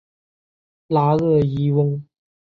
[0.87, 2.03] 拉热伊翁。